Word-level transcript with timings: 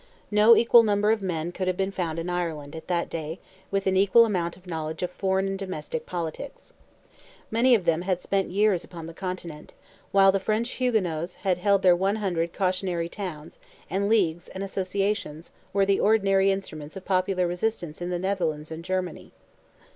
No 0.31 0.57
equal 0.57 0.81
number 0.81 1.11
of 1.11 1.21
men 1.21 1.51
could 1.51 1.67
have 1.67 1.77
been 1.77 1.91
found 1.91 2.17
in 2.17 2.27
Ireland, 2.27 2.75
at 2.75 2.87
that 2.87 3.07
day, 3.07 3.39
with 3.69 3.85
an 3.85 3.95
equal 3.95 4.25
amount 4.25 4.57
of 4.57 4.65
knowledge 4.65 5.03
of 5.03 5.11
foreign 5.11 5.45
and 5.47 5.59
domestic 5.59 6.07
politics. 6.07 6.73
Many 7.51 7.75
of 7.75 7.83
them 7.83 8.01
had 8.01 8.19
spent 8.19 8.49
years 8.49 8.83
upon 8.83 9.05
the 9.05 9.13
Continent, 9.13 9.75
while 10.11 10.31
the 10.31 10.39
French 10.39 10.71
Huguenots 10.79 11.35
held 11.35 11.83
their 11.83 11.95
one 11.95 12.15
hundred 12.15 12.51
"cautionary 12.51 13.09
towns," 13.09 13.59
and 13.91 14.09
"leagues" 14.09 14.47
and 14.47 14.63
"associations" 14.63 15.51
were 15.71 15.85
the 15.85 15.99
ordinary 15.99 16.49
instruments 16.49 16.97
of 16.97 17.05
popular 17.05 17.45
resistance 17.45 18.01
in 18.01 18.09
the 18.09 18.17
Netherlands 18.17 18.71
and 18.71 18.83
Germany. 18.83 19.33